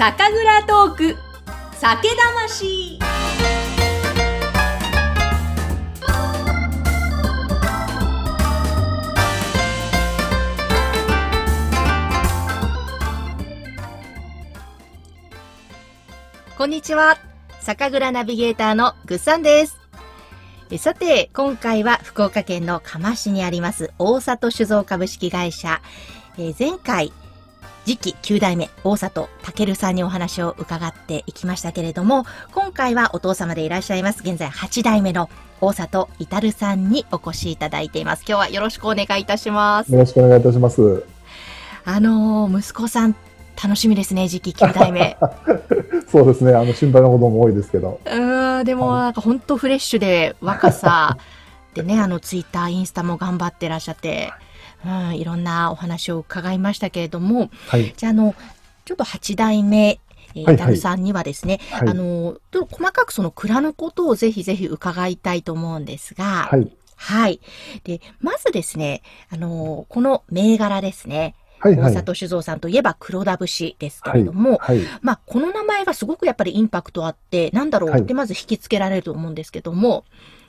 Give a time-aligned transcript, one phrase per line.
[0.00, 1.16] 酒蔵トーク。
[1.74, 2.98] 酒魂。
[16.56, 17.18] こんにちは。
[17.60, 19.76] 酒蔵ナビゲーターのぐっさんです。
[20.70, 25.82] えさて、今回は福岡県の釜市にあります大里酒造株式会社、
[26.38, 27.12] えー前回
[27.84, 35.28] 次期9代目大里健さんにお話を伺っていきましたけれども、今回はお父様でいらっしゃいます、現在8代目の
[35.60, 38.24] 大里至さんにお越しいただいています。
[38.26, 39.92] 今日はよろしくお願いいたします。
[39.92, 41.04] よろしくお願いいたします。
[41.84, 43.16] あのー息子さん、
[43.62, 45.16] 楽しみですね、次期9代目。
[46.08, 48.00] そうですね、あの心配なことも多いですけど。
[48.04, 51.16] うーん、でもなんか本当フレッシュで若さ
[51.74, 54.32] でね、あのツイッター、インスタも頑張ってらっしゃって、
[54.84, 57.92] うん、いろんなお話を伺いましたけれども、はい。
[57.96, 58.34] じゃあ、あの、
[58.84, 60.00] ちょっと8代目、
[60.34, 66.70] えー、はいはいイタルさんにはですね、細かくその蔵のことをぜひぜひ伺いたいと思うんですが、はい。
[66.96, 67.40] はい。
[67.84, 71.76] で、まずですね、あの、この銘柄ですね、はい。
[71.76, 71.92] はい。
[71.92, 74.80] 大里酒造さんといえば黒田節ですけれども、はい。
[75.00, 80.04] まあ、この名前がすごくやっぱりインパクトあって、なんだろうはいってまず引きつけられると思うんですけども、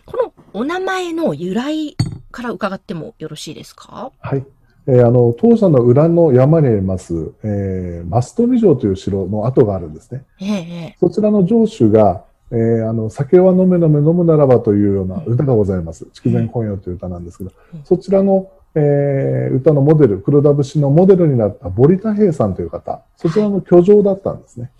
[0.05, 1.95] このお名前の由来
[2.31, 4.11] から伺ってもよろしいですか？
[4.19, 4.45] はい。
[4.87, 10.25] えーあの、当社の裏の山にあります、えー、マストリ城という城の跡があるんですね。
[10.41, 16.07] えええそちらの城主が、えーあの、酒は飲め飲め飲むならばというような歌がございます。
[16.13, 24.71] 筑前婚謡という歌なんですけどうん、そちらの、えー歌のモデル、黒田節のモデルになった堀田平さんという方、そちらの居城だったんですね。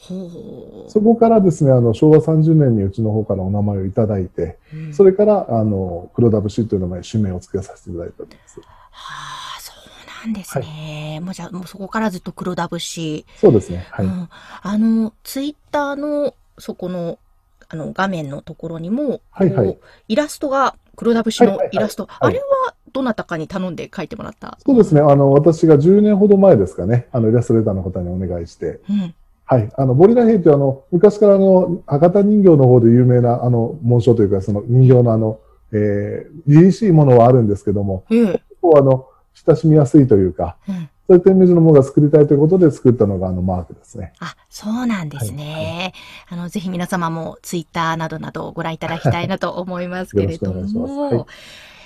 [0.88, 8.60] そこからですね、あの、昭和30年にうちの方からお名前をいただいて、うんそれから、あの、黒田節という名前、指名を付けさせていただいております。
[8.62, 8.66] は
[9.58, 9.74] あ、そ
[10.26, 11.20] うなんですね。
[11.22, 13.26] もうじゃあ、もうそこからずっと黒田節。
[13.36, 13.88] そうですね。
[13.92, 14.06] はい。
[14.06, 14.30] うん、
[14.62, 17.20] あの、ツイッターの、そこの、
[17.68, 19.78] あの、画面のところにも、はいはい
[20.08, 24.58] イラストが、黒田節のはいはいはいイラスト、いあれはどなたかに頼んで描いてもらった？
[24.66, 25.02] そうですね。
[25.02, 29.14] あの、私が10年ほど前ですかね、あの、イラストレーターの方にお願いして、うん。
[29.46, 29.70] はい。
[29.76, 35.40] あの、ボリラ兵というあの、昔からあの、博多人形の方で有名な、あの、紋章というか、その人形のあの、
[35.74, 38.42] えー、凛々しいものはあるんですけども、ええ。
[38.62, 40.90] こうあの、親しみやすいというか、うん。
[41.08, 44.14] そういったイメージのものが作りたいということで作ったのがあのマークですね。
[44.20, 45.94] あ、そうなんですね。
[46.30, 51.26] あの、ぜひ皆様もツイッターなどなどをご覧いただきたいなと思いますけれどよろしくお願いしも、ますはい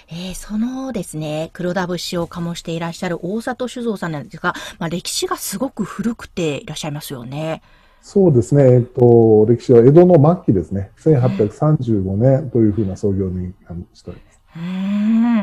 [0.08, 7.62] えーそのですね、黒田節を醸していらっしゃる大里酒造さんなんですが、まあ、歴史がすごく古くていらっしゃいますよね。
[8.02, 8.64] そうですね。
[8.66, 10.92] えっと、歴史は江戸の末期ですね。
[10.98, 13.54] 1835年というふうな創業に
[13.96, 14.40] しております。
[14.56, 14.62] うー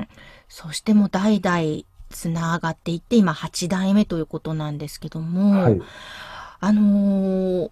[0.01, 0.09] ん。
[0.49, 5.81] そしてもう代々つながっていって、今8代目ということなんですけども、はい。
[6.61, 7.71] あのー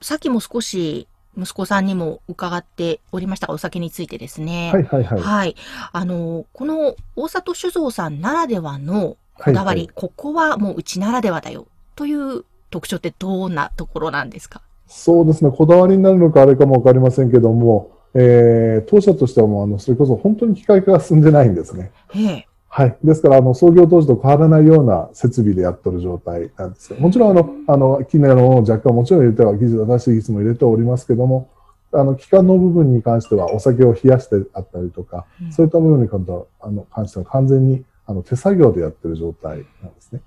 [0.00, 1.06] さっきも少し
[1.36, 4.70] 息子さんにも伺っておりましたが、お酒についてですね。
[4.72, 5.20] はいはいはい。
[5.20, 5.56] はい。
[5.92, 11.66] あの、この大里酒造さんならではのこだわり、はいはここはもううちならではだよ
[11.96, 14.60] という特徴ってどんなところなんですか？
[14.86, 15.50] そうですね。
[15.50, 21.92] こだわりになるのかあれかもわかりませんけども、えー、当社としてはもう、あの、それこそ本当に機械化が進んでないんですね。
[22.14, 22.48] ええ。
[22.74, 22.96] はい。
[23.04, 31.50] ですから、あの、創業当時と変わらないような設備でやっとる状態なんですけど、もちろん、あの、あの、機内のものを若干もちろん入れては、技術、新しい技術も入れておりますけども、
[31.92, 40.22] あの、機関の部分に関しては、お酒を冷やしてあったりとか、うんそういった部分に関しては、あの、関しては完全に、あの、手作業でやってる状態なんですね。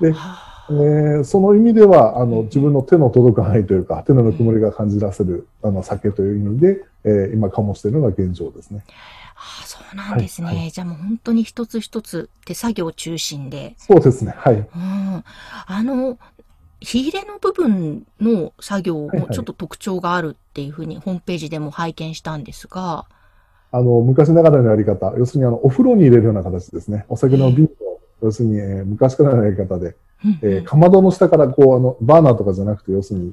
[0.00, 8.84] で、はえーその意味では、あの、自分の手の届かないというか、手のぬくもりが感じらせる、あの、酒という意味で、えー今、醸しているのが現状ですね。
[9.34, 10.48] あ、そうなんですね。
[10.48, 13.74] はいはいじゃあもう本当に一つ一つ手作業中心で。
[13.78, 14.34] そうですね。
[14.36, 14.56] はい。
[14.56, 15.24] うん。
[15.66, 16.18] あの、
[16.80, 23.06] 火入れの部分の作業はいはいもちょっと特徴があるっていうふうにホームページでも拝見したんですが、
[23.70, 27.04] あの、昔ながらのやり方、要するにあの、お風呂に入れるような形ですね。
[27.08, 29.94] お酒の瓶を、要するに、えー昔からのやり方で、うん
[30.42, 33.32] えーかまどの下からこう、あの、バーナーとかじゃなくて、要するに、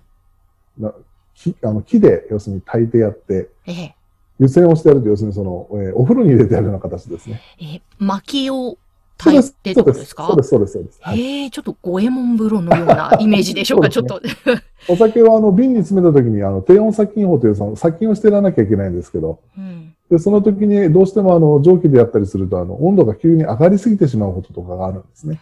[0.78, 0.94] な
[1.34, 3.96] 木、あの、木で、要するに炊いてやって、ええ。
[4.40, 7.42] 湯煎をしてやると、要するにその、えーお風呂に入れてやるような形ですね。
[7.60, 8.78] えー薪を
[9.18, 10.28] 炊いてってことですか？
[10.28, 11.00] そうです、そうです、そうです。
[11.02, 11.22] はい。
[11.22, 14.20] ええちょっと五右衛門風呂のような イメージでしょうか、ちょっと。
[14.88, 19.94] お酒はあの、瓶に詰めた時に、あの、低温殺菌法という、その、殺菌をしてやらなきゃいけないんですけど、うん。
[20.12, 25.40] で、その時にどうしてもあの、蒸気でやったりすると、あの、温度が急に上がりすぎてしまうこととかがあるんですね。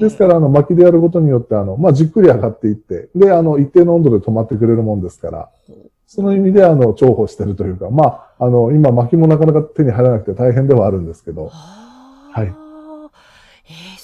[0.00, 5.48] ですから、あの、薪でやることによって、あの、まあ、じっくり上がっていって、で、あの、一定の温度で止まってくれるもんですから、
[6.06, 8.04] その意味で、あの、重宝してるというか、ま
[8.38, 12.67] あ、あの、今、薪もなかなか手に入らなくて大変ではあるんですけど、あはい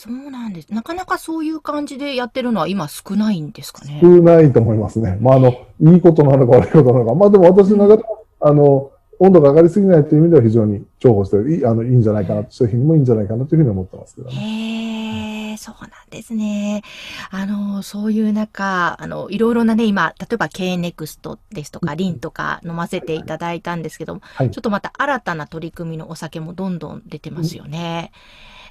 [0.04, 0.72] そうなんです。
[0.72, 4.00] なかなかそういう感じでやってるのは今少ないんですかね？
[4.02, 5.16] 少ないと思いますね。
[5.22, 7.14] まあ、あの、いいことなのか悪いことなのか。
[7.14, 14.34] まあ、でも私の中でも、あの、温度が上がりすぎないという意味では非常に重宝していい、あの、いいんじゃないかな、商品もいいんじゃないかなというふうに思ってますけどね。
[14.34, 16.82] へえ、そうなんですね。
[17.30, 28.10] あの、そういう中、あの、いろいろなね、今、例えば K-NEXT ですとか、リンとか飲ませていただいたんですけども、はいちょっとまた新たな取り組みのお酒もどんどん出てますよね。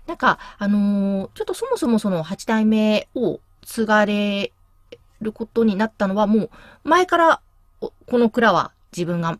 [0.08, 4.52] なんか、あのーちょっとそもそもその8代目を継がれ
[5.22, 6.50] ることになったのは、もう
[6.84, 7.42] 前から
[7.82, 9.40] おこの蔵は自分が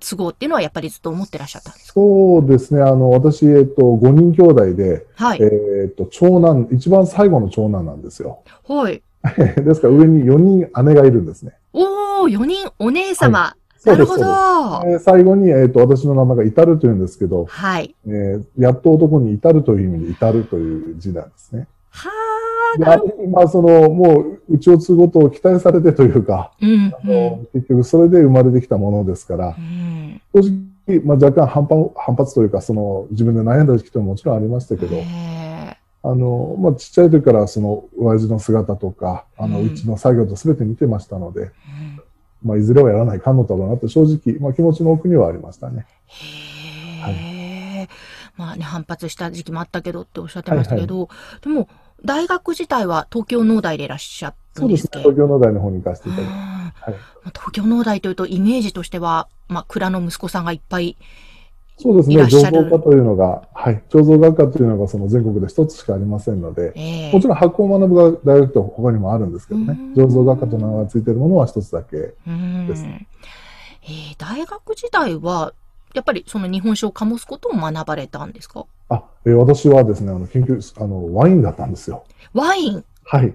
[0.00, 1.92] 継ごうっていうのはやっぱりずっと思ってらっしゃったんですか？
[1.94, 2.82] そうですね。
[2.82, 5.40] あの、私、えっと、5人兄弟で、はい。
[5.42, 8.42] えっと、長男、一番最後の長男なんですよ。
[8.68, 9.02] はい。
[9.64, 11.52] ですから上に4人姉がいるんですね。
[11.72, 13.46] おー、4人お姉様。
[13.48, 14.24] そうですなるほど。
[14.24, 17.46] はえー最後に、えっと、私の名前が至るというんですけど、い。
[17.46, 21.66] はえーやっと男に至るという意味で至るという字なんですね。
[22.76, 23.28] ー、でなるほど。
[23.28, 30.20] まあ、その、もう、うちを継ぐことを期待されてというか、うん、あの結局それで生まれてきたものですからう、ん。
[30.34, 30.50] 正
[30.86, 41.48] 直、まあ、若干反発反発というか、その、自分で悩んだ時期とももちろんありましたけど、へあの、まあ、ちっちゃい時からその、親父の姿とか、あの、うちの作業と全て見てましたので、ーうん
[42.42, 45.86] まあ、いずれはやらないかんのだろうなって正直、まあ、気持ちの奥にはありましたね。
[46.06, 47.88] へえ。
[48.36, 51.08] まあね、反発した時期もあったけどっておっしゃってましたけど、
[51.42, 51.68] でも、
[52.04, 55.00] 大学自体は東京農大でいらっしゃるそうですね。
[55.00, 55.10] んですけど。
[55.10, 56.36] 東京農大の方に行かせていただきま。
[56.36, 56.94] はい。
[56.94, 60.96] まあ東京農大というとイメージとしては、まあ、蔵の息子さんがいっぱい、
[61.80, 62.16] そうですね。
[62.24, 63.80] 醸造科というのが、はい。
[63.88, 70.04] 醸造学科というのがその全国で一つしかありませんので、ええもちろん発酵を学ぶ大学って他にもあるんですけどねうん。
[70.04, 72.14] 醸造学科という名前がついているものは一つだけ。
[72.26, 75.54] うんですえー大学時代は、
[75.94, 78.66] やっぱりその日本酒を醸すことを学ばれたんですか？
[78.88, 82.04] あ、えー私はですね、あの、研究、あの、ワインだったんですよ。
[82.34, 82.84] ワイン？
[83.04, 83.32] はい。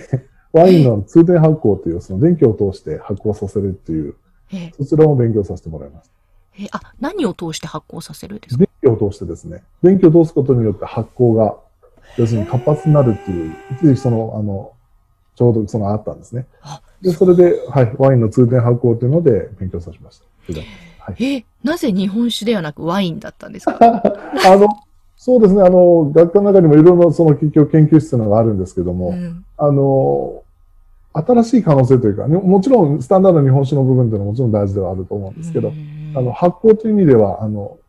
[0.52, 4.14] ワインの通電発酵という、その電気を通して発酵させるっていう、
[4.52, 6.15] えーそちらも勉強させてもらいました。
[6.58, 8.64] えーあ、何を通して発酵させるんですか？
[8.64, 11.56] 電気を通してですね、電気を通すことによって発酵が、
[12.16, 14.72] 要するに活発になるっていう、一時期その、あの、
[15.34, 16.46] ちょうどそのあったんですね。
[16.62, 16.80] あ。
[17.02, 20.24] で、それで、はい、ワインの通電発酵というので勉強させました。
[21.04, 21.16] はい。
[21.24, 23.76] えーなぜ日本酒ではなくワインだったんですか？
[23.82, 24.68] あの、
[25.16, 29.44] そうですね、あの、学科の中にもいろいろその結局研究室というのがあるんですけども、うん。
[29.58, 30.42] あの、
[31.12, 35.74] 新しい可能性というか、ね、もちろんスタンダードな日本酒の部分というのはもちろん大事ではあると思うんですけど、うん
[36.16, 37.86] あの、発酵という意味では、あの、うん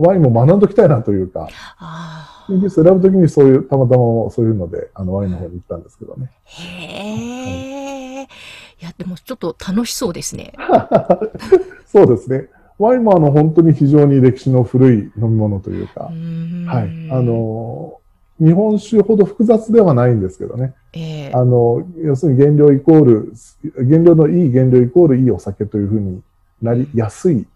[0.00, 1.48] ワインも学んどきたいなというか、
[1.78, 6.30] あ研究室選ぶときにそういう、たまたまそういうので、あの、ワインの方に行ったんですけどね。
[6.46, 8.22] ーへえ。
[8.24, 10.52] いや、でもちょっと楽しそうですね。
[11.86, 12.48] そうですね。
[12.78, 16.06] ワインもあの、本当に非常に歴史の古い飲み物というか、は。
[16.10, 17.94] はいあ、の、
[18.38, 20.74] 日本酒ほど複雑ではないんですけどね。
[20.92, 23.32] えーあの、要するに原料イコール、
[23.88, 26.20] 原料のいい原料イコールいいお酒というふうに
[26.62, 27.46] なりやすい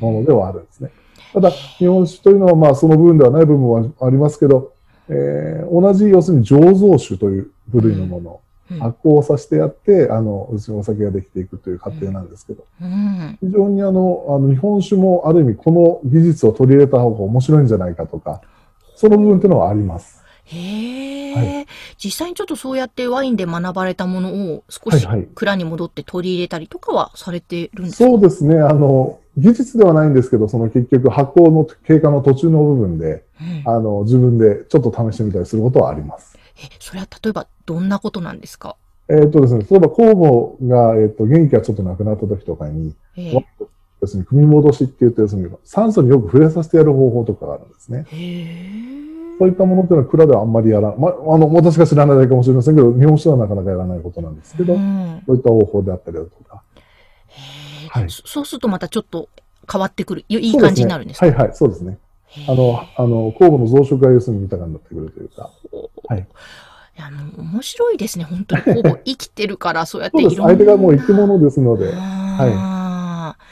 [0.00, 0.90] ものではあるんですね。
[1.32, 4.72] ただ、日本酒というのは、まあ、その部分ではない部分はありますけど、
[5.08, 8.46] えー同じ、要するに醸造酒という部類のもの、うん
[8.80, 18.40] 発酵させてやって、あの、要するにお酒ができていくという過程なんですけど、うん非常にあの、あの、日本酒もある意味、この技術を取り入れた方が面白いんじゃないかとか、
[18.96, 20.25] その部分というのはあります。
[20.48, 21.66] へえ、は
[21.98, 28.08] 実際にちょっとそうやってワインで学ばれたものを少しはいはい蔵に戻って取り入れたりとかはされてるんですか？
[28.10, 28.56] そうですね。
[28.58, 33.24] あの、技術ではないんですけど、その結局発酵の経過の途中の部分で、
[33.66, 36.38] うんあの、自分でちょっと試してみたりすることはあります。
[36.58, 38.76] え、それは例えばどんなことなんですか？
[39.08, 43.66] えっ、とですね、例えば酵母が、えっ、と、元気がちょっとなくなった時とかに、えワイン
[44.00, 48.04] 要するに組み戻しって言って、要するに酸素によく触れさせてやる方法とかがあるんですね。
[48.08, 48.16] へ
[49.12, 49.15] え。
[49.38, 50.94] そういったものっていうのは蔵ではあんまりやら。
[50.96, 56.62] まあ、あの、私が知らないだけかもしれませんけど、日本酒はなかなかやらないことなんですけど、うんそういった方法であったりだとか。
[57.90, 59.28] はいそそうするとまたちょっと
[59.70, 60.24] 変わってくる。
[60.28, 61.98] いいい感じになるんですかそうはいはい、そうですね。
[62.48, 65.50] あの、あの、酵母の増殖が要するに豊かになってくるというか。
[66.08, 66.20] はい。
[66.20, 68.24] いや、もう面白いですね。
[68.24, 70.34] 本当に酵母 生きてるから、そうやってそうです。
[70.34, 70.54] いろんな。
[70.54, 71.92] 相手がもう生き物ですので。
[71.94, 73.42] あー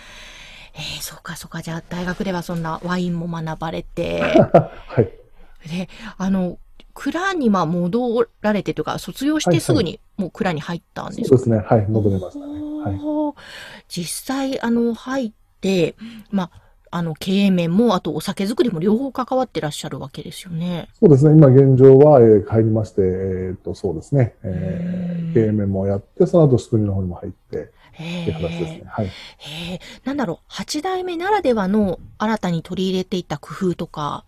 [0.77, 1.63] えーそうか、そうか。
[1.63, 4.21] じゃあ、大学ではそんなワインも学ばれて、
[4.89, 5.24] はい。
[5.69, 6.59] で、あの、
[6.95, 11.59] 蔵にまあ戻られてというか、卒業してすぐにもう蔵に入ったんですか、そうですね。
[11.59, 11.87] はい。
[11.89, 12.55] 戻りましたね。
[12.85, 13.35] はい。
[13.89, 15.97] 実際、あの、入って、
[16.31, 16.51] まあ、
[16.91, 20.89] あの、経営面も、あとお酒作りも両方関わってらっしゃるわけですよね。
[21.01, 21.33] そうですね。
[21.37, 24.35] 今現状は、えー帰りまして、えーっと、そうですね。
[24.45, 27.73] えうんー、経営面もやって、その後、作りの方にも入って、
[28.53, 28.85] って。
[30.05, 34.25] なんだろう、八代目ならではの新たに取り入れていった工夫とか、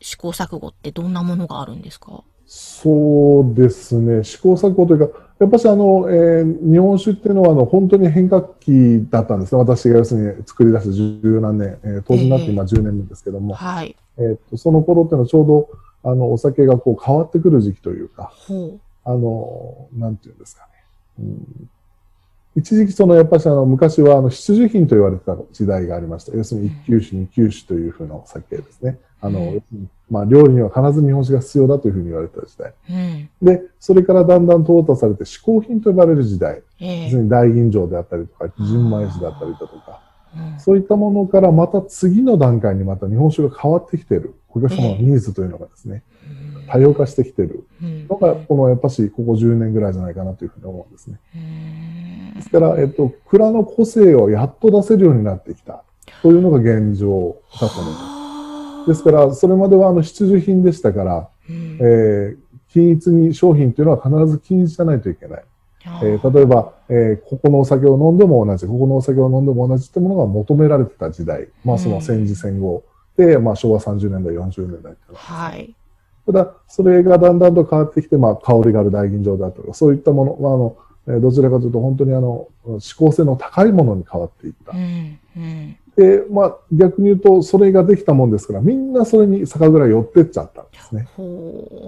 [0.00, 2.22] 試行錯誤ってどんなものがあるんですか？
[2.46, 4.24] そうですね。
[4.24, 9.58] 試行錯誤というか、やっぱしあの、えー、日本酒っていうのはあの本当に変革期だったんですね。
[9.58, 13.96] 私が要するに作り出す十何年、えー、当時になって今10年目ですけども、えー、はい。
[14.18, 15.68] えっ、と、その頃っていうのはちょうど、
[16.02, 18.32] あの、お酒がこう変わってくる時期というか、
[19.04, 20.68] あの、なんていうんですかね。
[21.20, 21.68] うん
[22.56, 26.36] 一時期そのやっぱりあの昔はあの必需品と言われてた時代がありました。
[26.36, 28.98] 要するに一級酒、二級酒というふうなお酒ですね。
[29.20, 29.62] あの、
[30.10, 32.72] まあ料理には必ず日本酒が必要だというふうに言われた時代。
[32.90, 36.62] うん、で、それからだんだん淘汰されて嗜好品と呼ばれる時代。
[36.80, 40.00] えー、要するに大吟醸であったりとか、純米酒であったりだとか、
[40.36, 44.34] うん、そういったものからまた次の段階にまた日本酒が変わってきている。
[44.50, 46.02] お客様のニーズというのがですね、
[46.68, 47.64] 多様化してきてる。
[47.80, 51.18] のが、このやっぱしここ10年ぐらいじゃないかなというふうに思うんですね。
[52.36, 55.82] ですから、えっと、蔵の個性をやっと出せるようになってきた。
[56.22, 58.17] というのが現状だと思います。
[58.88, 62.36] ですから、それまではあの必需品でしたから、えー、
[62.72, 65.44] 均一に商品というのは必ず均一じゃないといけない。
[66.02, 71.48] えー、例えば、えー、ここのお酒を飲んでも同じ、ここのお酒を飲んでも同じってものが求められてた時代。
[71.64, 72.84] まあその戦時戦後
[73.16, 75.74] で、まあ昭和30年代、40年代っていうのは、はい。
[76.26, 80.76] ただ、それがだんだんと変わってきて、まあ香りがある大吟醸だとか、そういったもの、まああの、
[81.20, 84.72] どちらかというと本当にあの、思考性の高いものに変わっていった。
[84.72, 91.08] うんうん、で、まあ逆に言うと、それができたもんですから、みんなそれに酒蔵寄ってっちゃったんですね。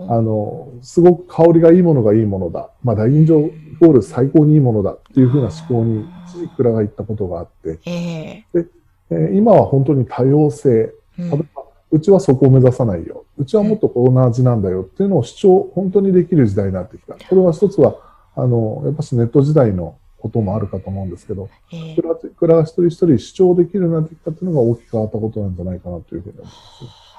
[0.09, 2.71] あの、すごく香りがいいものがいいものだ。
[2.83, 6.09] まあ大吟醸イコール最高にいいものだっていうふうな思考に
[6.57, 8.69] 蔵が行ったことがあって、えー、で
[9.13, 10.93] え今は本当に多様性。
[11.17, 11.63] 例えば、
[11.93, 13.27] うちはそこを目指さないよ。
[13.39, 17.15] うちはもっとこんな味なんだよっていうのを主張、本当にできる時代になってきた。
[17.15, 17.95] これは一つは、
[18.35, 26.57] あの、やっぱしネット時代のこともあるかと思うんですけど、えー、蔵が一人一人主張できるようになってきたっていうのが大きく変わったことなんじゃないかなというふうに思います。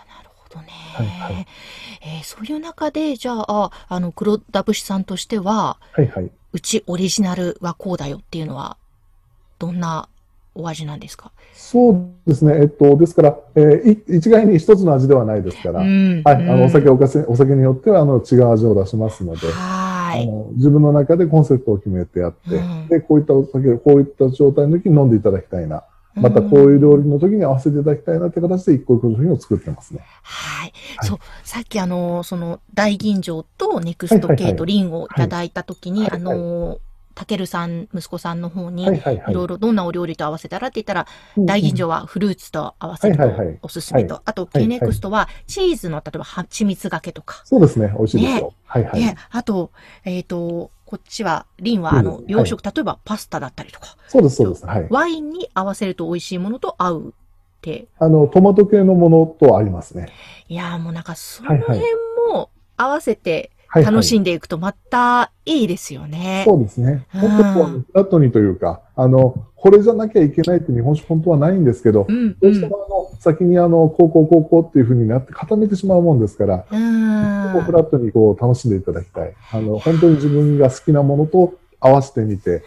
[0.08, 0.67] なるほどね。
[0.70, 1.48] はいはい。
[2.03, 6.31] えー、そういう中で、じゃあ、あの、黒田節さんとしては、はいはい。
[6.53, 8.77] うちオリジナルはこうだよっていうのは、
[9.58, 10.10] どんな
[10.53, 11.31] お味なんですか？
[11.53, 12.55] そうですね。
[12.60, 20.24] えっと、ですから、えー、一概に一つの味ではないですから、うん、はい、あの、お酒おかせ、お酒によっては、あの、違う味を出しますので、はい。
[20.24, 25.84] あの、自分の中でコンセプトを決めてやって、うん、で、こういったお酒、こういった状態の時に飲んでいただきたいな。
[26.15, 30.01] またこういう料理の時に合わせていただきたいなって形で一個一個の商品を作ってますね。
[30.24, 30.74] はい。
[30.98, 36.80] はい、そう、さっきあの、その大吟醸とネクスト系とリンをいただいた時に、あの、
[37.13, 43.24] たけるさん、息子さんの方に、いろいろどんなお料理と合わせたらって言ったら、大吟醸はフルーツと合わせると
[43.62, 47.41] おすすめと、あと、ケネクストはチーズの、例えば蜂蜜がけとか。
[47.46, 48.53] そうですね、美味しいですよ。
[48.65, 49.03] はいはい。
[49.03, 49.72] で、あと、
[50.06, 53.96] えっ、と、こっちは、リンは、あの、洋食、例えばパスタだったりとか。
[54.08, 54.65] そうです、そうです。
[54.65, 54.88] はい。
[54.89, 57.12] ワインに合わせると美味しいものと合うっ
[57.62, 57.88] て。
[57.98, 60.10] あの、トマト系のものと合いますね。
[60.50, 61.80] いやもうなんか、その辺
[62.27, 66.44] も合わせて、楽しんでいくとまたいいですよね。
[66.46, 67.06] そうですね。
[67.13, 79.34] 本当こう、フラットにというか、あの、これじゃなきゃいけないって日本酒本当はないんですけど、うんうん、どうしてもあの、先にあの、高校高校っていうふうになって固めてしまうもんですから、うん、フラットにこう楽しんでいただきたい。
[79.51, 82.63] あの、本当に自分が好きなものと合わせてみて、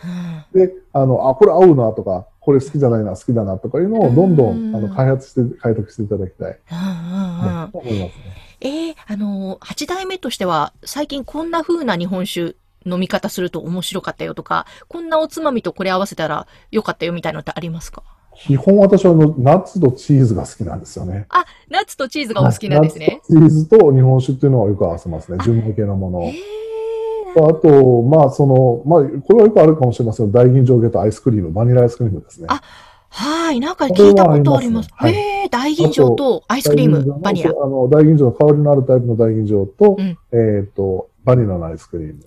[0.54, 6.58] うん、で、あの、あ、これ合うなとか、これ好きじゃないな、好きだなとかいうのをどんどん、あの開発して、開拓していただきたい。
[6.70, 8.43] うんうんうん、思いますね。
[8.64, 12.56] ええー、あのー、8代目としては、最近こんな風な日本酒
[12.86, 18.02] 飲み方すると面白かったよとか、こんなおつまみとこれ合わせたらよかったよみたいなのってありますか？
[18.36, 21.26] 基本私はあのナッツとチーズが好きなんですよね。
[21.28, 23.20] あ、ナッツとチーズがお好きなんですね。
[23.26, 25.38] チーズと日本酒っていうのはよく合わせますね。
[25.44, 26.32] 純米系のもの。
[27.36, 32.46] あと、まあ、その、まあ、これはよくあるかもしれません大吟醸系とアイスクリーム、バニラアイスクリームですね。
[32.48, 32.62] あ、
[33.16, 33.60] はい。
[33.60, 34.90] なんか聞いたことあります。
[35.02, 37.50] へ、ね、え、大吟醸とアイスクリーム、バニラ。
[37.50, 42.24] あの、大吟醸の香りのあるタイプの大吟醸と、うん、えっ、ー、と、バニラのアイスクリーム。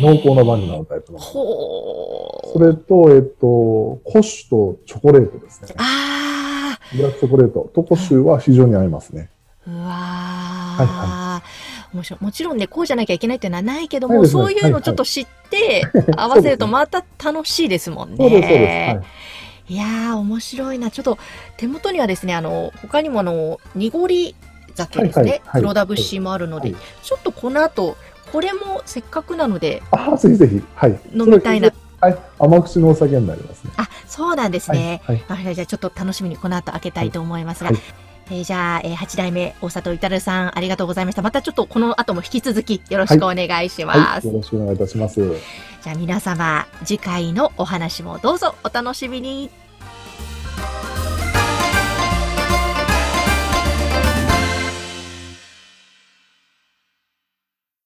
[0.00, 1.18] 濃厚なバニラのタイプの。
[1.18, 5.74] ほそれと、えっ、ー、と、コッシュとチョコレートですね。
[5.76, 6.96] ああ。
[6.96, 9.28] ブラックチョコレートとコッシュは非常に合いますね。
[9.66, 12.24] うわはいはい。
[12.24, 15.82] もちろん、ね、こうじゃなきゃいけないっていうのはないけども、ね、そういうのをちょっと知って、
[16.16, 18.16] 合わせるとまた楽しいですもんね。
[18.16, 18.96] そうです、そうです。
[18.96, 19.06] はい
[19.68, 20.90] いやー、面白いな。
[20.90, 21.18] ちょっと、
[21.56, 24.34] 手元にはですね、あの、他にもあの、濁り
[24.74, 25.24] 酒ですね。
[25.24, 27.96] はいはいはい、黒田節もあるので、はい、ちょっとこの後、
[28.32, 31.00] これもせっかくなので、あぜひぜひ、はい。
[31.14, 31.72] 飲みたいな。
[32.00, 33.72] はい、甘口のお酒になりますね。
[33.76, 35.00] あ、そうなんですね。
[35.04, 41.22] はい、はい、じゃあちょっと楽しみにこの後開けたいと思いますが、はいえー、じゃあ、えー、8代目、大里至さん、ありがとうございました。
[41.22, 43.98] またちょっとこの後も引き続きよろしくお願いします。
[43.98, 45.20] はいはい、よろしくお願いいたします。
[45.82, 49.65] じゃあ皆様、次回のお話もどうぞお楽しみに。